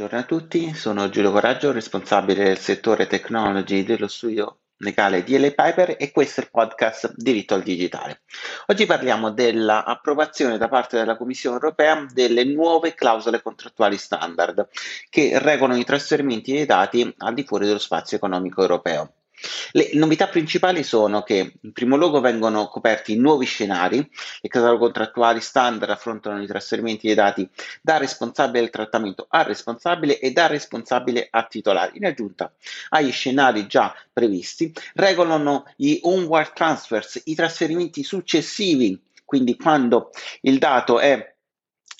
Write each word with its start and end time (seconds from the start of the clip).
Buongiorno 0.00 0.24
a 0.24 0.26
tutti, 0.26 0.72
sono 0.72 1.10
Giulio 1.10 1.30
Coraggio, 1.30 1.72
responsabile 1.72 2.44
del 2.44 2.56
settore 2.56 3.06
technology 3.06 3.84
dello 3.84 4.08
studio 4.08 4.60
legale 4.78 5.22
di 5.22 5.38
LA 5.38 5.50
Piper 5.50 5.96
e 5.98 6.10
questo 6.10 6.40
è 6.40 6.44
il 6.44 6.50
podcast 6.50 7.12
Diritto 7.16 7.52
al 7.52 7.62
Digitale. 7.62 8.22
Oggi 8.68 8.86
parliamo 8.86 9.30
dell'approvazione 9.30 10.56
da 10.56 10.68
parte 10.68 10.96
della 10.96 11.18
Commissione 11.18 11.56
europea 11.56 12.06
delle 12.14 12.44
nuove 12.44 12.94
clausole 12.94 13.42
contrattuali 13.42 13.98
standard 13.98 14.70
che 15.10 15.38
regolano 15.38 15.78
i 15.78 15.84
trasferimenti 15.84 16.52
dei 16.52 16.64
dati 16.64 17.14
al 17.18 17.34
di 17.34 17.44
fuori 17.44 17.66
dello 17.66 17.76
spazio 17.76 18.16
economico 18.16 18.62
europeo. 18.62 19.16
Le 19.72 19.90
novità 19.94 20.28
principali 20.28 20.82
sono 20.82 21.22
che 21.22 21.54
in 21.60 21.72
primo 21.72 21.96
luogo 21.96 22.20
vengono 22.20 22.66
coperti 22.68 23.16
nuovi 23.16 23.46
scenari, 23.46 23.98
le 24.40 24.48
catalogue 24.48 24.86
contrattuali 24.86 25.40
standard 25.40 25.90
affrontano 25.90 26.42
i 26.42 26.46
trasferimenti 26.46 27.06
dei 27.06 27.16
dati 27.16 27.48
da 27.80 27.96
responsabile 27.96 28.60
del 28.60 28.70
trattamento 28.70 29.26
a 29.28 29.42
responsabile 29.42 30.18
e 30.18 30.32
da 30.32 30.46
responsabile 30.46 31.28
a 31.30 31.44
titolare. 31.44 31.92
In 31.94 32.04
aggiunta 32.04 32.52
agli 32.90 33.12
scenari 33.12 33.66
già 33.66 33.94
previsti, 34.12 34.72
regolano 34.94 35.64
gli 35.76 35.98
onward 36.02 36.52
transfers, 36.52 37.22
i 37.24 37.34
trasferimenti 37.34 38.02
successivi, 38.02 39.00
quindi 39.24 39.56
quando 39.56 40.10
il 40.40 40.58
dato 40.58 40.98
è 40.98 41.29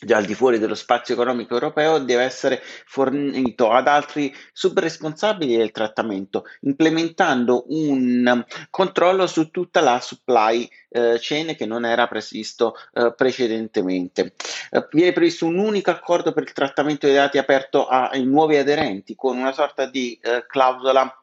già 0.00 0.16
al 0.16 0.24
di 0.24 0.34
fuori 0.34 0.58
dello 0.58 0.74
spazio 0.74 1.14
economico 1.14 1.54
europeo 1.54 1.98
deve 1.98 2.22
essere 2.22 2.62
fornito 2.86 3.70
ad 3.70 3.86
altri 3.86 4.34
subresponsabili 4.52 5.56
del 5.56 5.70
trattamento, 5.70 6.44
implementando 6.60 7.64
un 7.68 8.44
controllo 8.70 9.26
su 9.26 9.50
tutta 9.50 9.80
la 9.80 10.00
supply 10.00 10.68
eh, 10.88 11.18
chain 11.20 11.54
che 11.54 11.66
non 11.66 11.84
era 11.84 12.08
previsto 12.08 12.74
eh, 12.94 13.12
precedentemente. 13.14 14.34
Eh, 14.70 14.86
viene 14.90 15.12
previsto 15.12 15.46
un 15.46 15.58
unico 15.58 15.90
accordo 15.90 16.32
per 16.32 16.44
il 16.44 16.52
trattamento 16.52 17.06
dei 17.06 17.16
dati 17.16 17.38
aperto 17.38 17.86
ai 17.86 18.24
nuovi 18.24 18.56
aderenti 18.56 19.14
con 19.14 19.36
una 19.36 19.52
sorta 19.52 19.86
di 19.86 20.18
eh, 20.22 20.44
clausola 20.46 21.14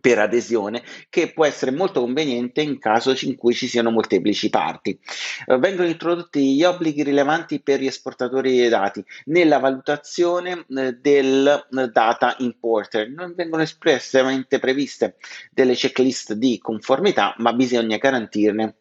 per 0.00 0.18
adesione 0.18 0.82
che 1.08 1.32
può 1.32 1.44
essere 1.44 1.70
molto 1.70 2.00
conveniente 2.00 2.60
in 2.60 2.78
caso 2.78 3.14
in 3.22 3.36
cui 3.36 3.54
ci 3.54 3.66
siano 3.66 3.90
molteplici 3.90 4.50
parti. 4.50 4.98
Eh, 5.46 5.58
vengono 5.58 5.88
introdotti 5.88 6.54
gli 6.54 6.64
obblighi 6.64 7.02
rilevanti 7.02 7.60
per 7.60 7.80
gli 7.80 7.86
esportatori 7.86 8.56
dei 8.56 8.68
dati 8.68 9.04
nella 9.26 9.58
valutazione 9.58 10.64
eh, 10.68 10.92
del 10.92 11.66
eh, 11.70 11.88
data 11.88 12.36
importer. 12.38 13.08
Non 13.10 13.34
vengono 13.34 13.62
espressamente 13.62 14.58
previste 14.58 15.16
delle 15.50 15.74
checklist 15.74 16.34
di 16.34 16.58
conformità, 16.58 17.34
ma 17.38 17.52
bisogna 17.52 17.96
garantirne 17.96 18.79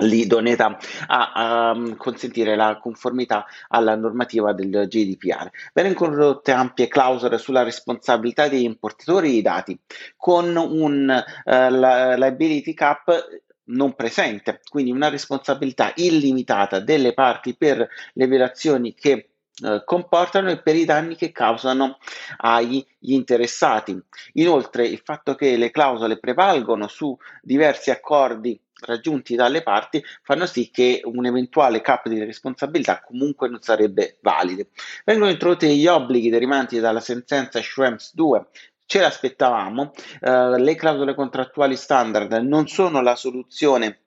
l'idoneità 0.00 0.78
a, 1.06 1.74
mm, 1.74 1.92
consentire 1.92 2.56
la 2.56 2.78
conformità 2.78 3.46
alla 3.68 3.96
normativa 3.96 4.52
del 4.52 4.86
GDPR. 4.88 5.50
Vengono 5.72 6.12
introdotte 6.12 6.52
ampie 6.52 6.88
clausole 6.88 7.38
sulla 7.38 7.62
responsabilità 7.62 8.48
degli 8.48 8.64
importatori 8.64 9.30
di 9.30 9.42
dati 9.42 9.78
con 10.16 10.56
un 10.56 11.24
uh, 11.44 11.50
liability 11.50 12.74
cap 12.74 13.28
non 13.70 13.94
presente, 13.94 14.60
quindi 14.68 14.90
una 14.90 15.08
responsabilità 15.08 15.92
illimitata 15.94 16.80
delle 16.80 17.14
parti 17.14 17.56
per 17.56 17.88
le 18.14 18.26
violazioni 18.26 18.94
che 18.94 19.30
eh, 19.62 19.82
comportano 19.84 20.50
e 20.50 20.60
per 20.60 20.74
i 20.74 20.84
danni 20.84 21.16
che 21.16 21.32
causano 21.32 21.98
agli 22.38 22.84
interessati. 23.00 23.98
Inoltre 24.34 24.86
il 24.86 25.00
fatto 25.04 25.34
che 25.34 25.56
le 25.56 25.70
clausole 25.70 26.18
prevalgono 26.18 26.88
su 26.88 27.16
diversi 27.42 27.90
accordi 27.90 28.58
raggiunti 28.80 29.34
dalle 29.34 29.62
parti 29.62 30.02
fanno 30.22 30.46
sì 30.46 30.70
che 30.70 31.00
un 31.04 31.26
eventuale 31.26 31.80
cap 31.80 32.08
di 32.08 32.22
responsabilità 32.22 33.00
comunque 33.00 33.48
non 33.48 33.60
sarebbe 33.60 34.18
valido. 34.22 34.66
Vengono 35.04 35.30
introdotti 35.30 35.76
gli 35.76 35.86
obblighi 35.86 36.30
derivanti 36.30 36.80
dalla 36.80 37.00
sentenza 37.00 37.60
Schrems 37.60 38.14
2 38.14 38.46
ce 38.90 38.98
l'aspettavamo, 38.98 39.92
uh, 40.22 40.56
le 40.56 40.74
clausole 40.74 41.14
contrattuali 41.14 41.76
standard 41.76 42.32
non 42.32 42.66
sono 42.66 43.00
la 43.00 43.14
soluzione 43.14 44.00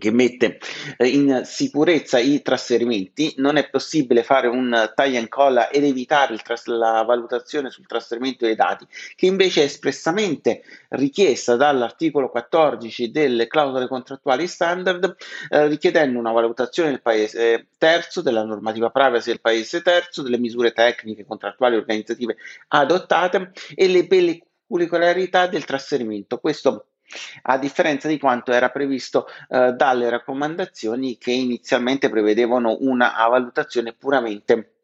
che 0.00 0.10
mette 0.10 0.58
eh, 0.96 1.06
in 1.06 1.42
sicurezza 1.44 2.18
i 2.18 2.42
trasferimenti, 2.42 3.34
non 3.36 3.56
è 3.56 3.70
possibile 3.70 4.24
fare 4.24 4.48
un 4.48 4.90
taglia 4.96 5.18
e 5.18 5.20
incolla 5.20 5.68
ed 5.70 5.84
evitare 5.84 6.36
tras- 6.38 6.66
la 6.66 7.02
valutazione 7.02 7.70
sul 7.70 7.86
trasferimento 7.86 8.44
dei 8.44 8.56
dati, 8.56 8.84
che 9.14 9.26
invece 9.26 9.60
è 9.60 9.64
espressamente 9.66 10.62
richiesta 10.88 11.54
dall'articolo 11.54 12.30
14 12.30 13.12
delle 13.12 13.46
clausole 13.46 13.86
contrattuali 13.86 14.48
standard, 14.48 15.16
eh, 15.50 15.66
richiedendo 15.68 16.18
una 16.18 16.32
valutazione 16.32 16.90
del 16.90 17.02
paese 17.02 17.68
terzo, 17.78 18.22
della 18.22 18.42
normativa 18.42 18.90
privacy 18.90 19.30
del 19.30 19.40
paese 19.40 19.82
terzo, 19.82 20.22
delle 20.22 20.38
misure 20.38 20.72
tecniche, 20.72 21.24
contrattuali 21.24 21.74
e 21.74 21.78
organizzative 21.78 22.36
adottate 22.68 23.52
e 23.74 23.86
le 23.88 24.06
peculiarità 24.06 25.46
del 25.46 25.64
trasferimento. 25.64 26.38
Questo 26.38 26.86
a 27.42 27.58
differenza 27.58 28.08
di 28.08 28.18
quanto 28.18 28.52
era 28.52 28.70
previsto 28.70 29.26
eh, 29.48 29.72
dalle 29.72 30.08
raccomandazioni 30.08 31.18
che 31.18 31.32
inizialmente 31.32 32.08
prevedevano 32.08 32.76
una 32.80 33.12
valutazione 33.28 33.92
puramente 33.92 34.79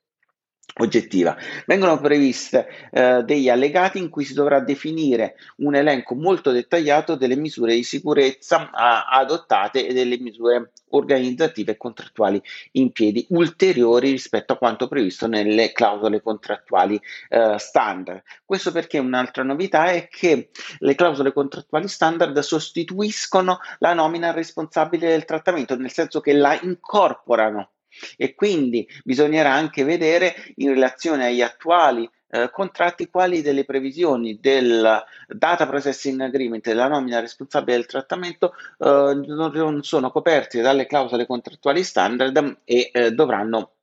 oggettiva. 0.78 1.37
Vengono 1.65 1.99
previste 2.00 2.69
eh, 2.91 3.22
degli 3.25 3.49
allegati 3.49 3.99
in 3.99 4.10
cui 4.10 4.25
si 4.25 4.34
dovrà 4.34 4.60
definire 4.60 5.37
un 5.59 5.75
elenco 5.75 6.15
molto 6.15 6.50
dettagliato 6.50 7.15
delle 7.15 7.37
misure 7.37 7.75
di 7.75 7.82
sicurezza 7.82 8.71
a, 8.72 9.06
adottate 9.06 9.87
e 9.87 9.94
delle 9.94 10.19
misure 10.19 10.72
organizzative 10.91 11.72
e 11.72 11.76
contrattuali 11.76 12.41
in 12.72 12.93
piedi 12.93 13.26
ulteriori 13.31 14.10
rispetto 14.10 14.53
a 14.53 14.59
quanto 14.59 14.87
previsto 14.87 15.26
nelle 15.26 15.72
clausole 15.72 16.22
contrattuali 16.22 17.00
eh, 17.28 17.56
standard. 17.59 18.22
Questo 18.44 18.71
perché 18.71 18.99
un'altra 18.99 19.43
novità 19.43 19.87
è 19.87 20.09
che 20.09 20.50
le 20.78 20.94
clausole 20.94 21.32
contrattuali 21.32 21.88
standard 21.88 22.38
sostituiscono 22.38 23.59
la 23.78 23.94
nomina 23.94 24.31
responsabile 24.31 25.09
del 25.09 25.25
trattamento, 25.25 25.76
nel 25.76 25.93
senso 25.93 26.21
che 26.21 26.32
la 26.32 26.59
incorporano 26.60 27.71
e 28.16 28.34
quindi 28.34 28.86
bisognerà 29.04 29.52
anche 29.52 29.84
vedere 29.84 30.34
in 30.56 30.68
relazione 30.70 31.26
agli 31.26 31.42
attuali 31.42 32.08
eh, 32.28 32.50
contratti 32.50 33.08
quali 33.08 33.40
delle 33.40 33.64
previsioni 33.64 34.38
del 34.40 35.04
data 35.28 35.66
processing 35.66 36.20
agreement 36.20 36.64
della 36.66 36.88
nomina 36.88 37.20
responsabile 37.20 37.76
del 37.76 37.86
trattamento 37.86 38.54
eh, 38.78 39.20
non 39.26 39.82
sono 39.82 40.10
coperti 40.10 40.60
dalle 40.60 40.86
clausole 40.86 41.26
contrattuali 41.26 41.84
standard 41.84 42.58
e 42.64 42.90
eh, 42.92 43.12
dovranno 43.12 43.75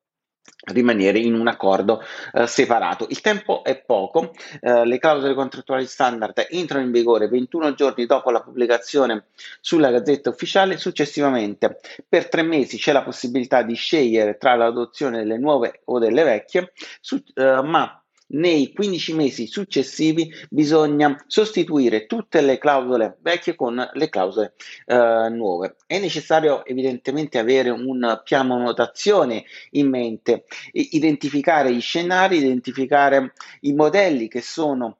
rimanere 0.65 1.19
in 1.19 1.33
un 1.33 1.47
accordo 1.47 2.01
eh, 2.33 2.47
separato. 2.47 3.07
Il 3.09 3.21
tempo 3.21 3.63
è 3.63 3.77
poco, 3.77 4.33
eh, 4.61 4.85
le 4.85 4.97
clausole 4.97 5.33
contrattuali 5.33 5.85
standard 5.85 6.45
entrano 6.49 6.85
in 6.85 6.91
vigore 6.91 7.27
21 7.27 7.73
giorni 7.73 8.05
dopo 8.05 8.31
la 8.31 8.41
pubblicazione 8.41 9.25
sulla 9.59 9.91
Gazzetta 9.91 10.29
Ufficiale, 10.29 10.77
successivamente 10.77 11.79
per 12.07 12.29
tre 12.29 12.43
mesi 12.43 12.77
c'è 12.77 12.91
la 12.91 13.03
possibilità 13.03 13.61
di 13.61 13.75
scegliere 13.75 14.37
tra 14.37 14.55
l'adozione 14.55 15.19
delle 15.19 15.37
nuove 15.37 15.81
o 15.85 15.99
delle 15.99 16.23
vecchie, 16.23 16.71
su, 17.01 17.21
eh, 17.33 17.61
ma 17.61 18.02
nei 18.33 18.71
15 18.73 19.13
mesi 19.13 19.47
successivi 19.47 20.31
bisogna 20.49 21.21
sostituire 21.27 22.05
tutte 22.05 22.41
le 22.41 22.57
clausole 22.57 23.17
vecchie 23.21 23.55
con 23.55 23.89
le 23.91 24.09
clausole 24.09 24.53
eh, 24.85 25.29
nuove. 25.29 25.75
È 25.85 25.99
necessario 25.99 26.65
evidentemente 26.65 27.37
avere 27.37 27.69
un 27.69 28.21
piano 28.23 28.57
notazione 28.57 29.43
in 29.71 29.89
mente, 29.89 30.45
identificare 30.71 31.73
gli 31.73 31.81
scenari, 31.81 32.37
identificare 32.37 33.33
i 33.61 33.73
modelli 33.73 34.27
che 34.27 34.41
sono 34.41 34.97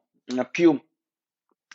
più 0.51 0.71
eh, 0.73 0.92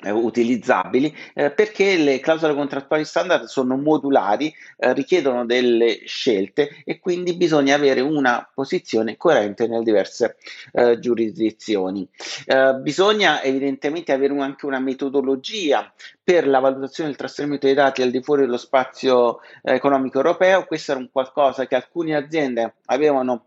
utilizzabili 0.07 1.15
eh, 1.35 1.51
perché 1.51 1.97
le 1.97 2.21
clausole 2.21 2.55
contrattuali 2.55 3.05
standard 3.05 3.45
sono 3.45 3.77
modulari, 3.77 4.55
eh, 4.77 4.93
richiedono 4.93 5.45
delle 5.45 6.03
scelte 6.05 6.83
e 6.85 7.01
quindi 7.01 7.37
bisogna 7.37 7.75
avere 7.75 8.00
una 8.00 8.49
posizione 8.53 9.17
coerente 9.17 9.67
nelle 9.67 9.83
diverse 9.83 10.37
eh, 10.73 10.99
giurisdizioni. 11.00 12.09
Eh, 12.47 12.75
bisogna 12.81 13.43
evidentemente 13.43 14.12
avere 14.12 14.33
un, 14.33 14.41
anche 14.41 14.67
una 14.67 14.79
metodologia 14.79 15.93
per 16.23 16.47
la 16.47 16.61
valutazione 16.61 17.09
del 17.09 17.19
trasferimento 17.19 17.67
dei 17.67 17.75
dati 17.75 18.03
al 18.03 18.11
di 18.11 18.23
fuori 18.23 18.43
dello 18.43 18.56
spazio 18.56 19.41
eh, 19.62 19.75
economico 19.75 20.19
europeo, 20.19 20.65
questo 20.67 20.93
era 20.93 21.01
un 21.01 21.11
qualcosa 21.11 21.67
che 21.67 21.75
alcune 21.75 22.15
aziende 22.15 22.75
avevano 22.87 23.47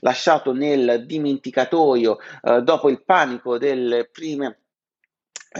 lasciato 0.00 0.54
nel 0.54 1.04
dimenticatoio 1.04 2.16
dopo 2.62 2.88
il 2.88 3.04
panico 3.04 3.58
delle 3.58 4.08
prime 4.10 4.46
eh, 4.46 4.65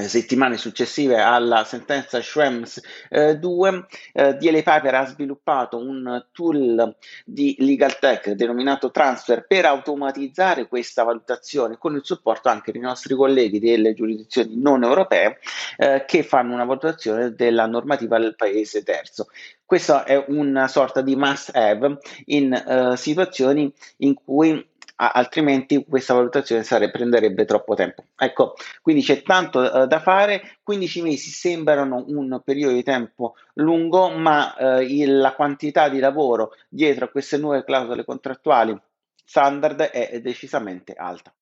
settimane 0.06 0.56
successive 0.56 1.20
alla 1.20 1.64
sentenza 1.64 2.20
Schrems 2.20 2.80
eh, 3.08 3.36
2, 3.38 3.86
eh, 4.12 4.34
DLA 4.34 4.62
Piper 4.62 4.94
ha 4.94 5.06
sviluppato 5.06 5.78
un 5.78 6.26
tool 6.32 6.96
di 7.24 7.56
legal 7.58 7.98
tech 7.98 8.30
denominato 8.32 8.90
Transfer 8.90 9.46
per 9.46 9.64
automatizzare 9.64 10.68
questa 10.68 11.02
valutazione 11.02 11.78
con 11.78 11.94
il 11.94 12.04
supporto 12.04 12.48
anche 12.48 12.72
dei 12.72 12.80
nostri 12.80 13.14
colleghi 13.14 13.58
delle 13.58 13.94
giurisdizioni 13.94 14.60
non 14.60 14.82
europee 14.82 15.38
eh, 15.78 16.04
che 16.06 16.22
fanno 16.22 16.54
una 16.54 16.64
valutazione 16.64 17.34
della 17.34 17.66
normativa 17.66 18.18
del 18.18 18.36
paese 18.36 18.82
terzo. 18.82 19.28
Questa 19.64 20.04
è 20.04 20.24
una 20.28 20.68
sorta 20.68 21.00
di 21.00 21.16
must 21.16 21.50
have 21.56 21.98
in 22.26 22.52
uh, 22.52 22.94
situazioni 22.94 23.72
in 23.98 24.14
cui 24.14 24.64
altrimenti 24.96 25.84
questa 25.88 26.14
valutazione 26.14 26.62
sare- 26.62 26.90
prenderebbe 26.90 27.44
troppo 27.44 27.74
tempo. 27.74 28.04
Ecco, 28.16 28.54
quindi 28.82 29.02
c'è 29.02 29.22
tanto 29.22 29.82
eh, 29.82 29.86
da 29.86 30.00
fare, 30.00 30.58
15 30.62 31.02
mesi 31.02 31.30
sembrano 31.30 32.04
un 32.08 32.40
periodo 32.44 32.74
di 32.74 32.82
tempo 32.82 33.34
lungo, 33.54 34.10
ma 34.10 34.56
eh, 34.56 34.84
il, 34.84 35.18
la 35.18 35.34
quantità 35.34 35.88
di 35.88 35.98
lavoro 35.98 36.52
dietro 36.68 37.06
a 37.06 37.08
queste 37.08 37.36
nuove 37.38 37.64
clausole 37.64 38.04
contrattuali 38.04 38.78
standard 39.24 39.80
è 39.82 40.20
decisamente 40.20 40.94
alta. 40.94 41.32